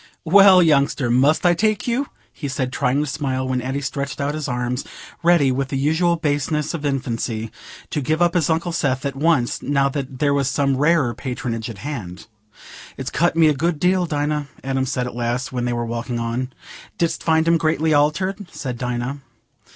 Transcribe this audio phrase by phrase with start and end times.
[0.25, 4.33] "Well, youngster, must I take you?" he said, trying to smile, when Addy stretched out
[4.33, 7.51] his arms—ready, with the usual baseness of infancy,
[7.91, 11.77] to give up his Uncle Seth at once, now there was some rarer patronage at
[11.85, 12.25] hand.
[12.97, 16.17] "It's cut me a good deal, Dinah," Adam said at last, when they were walking
[16.19, 16.51] on.
[16.97, 19.19] "Didst find him greatly altered?" said Dinah.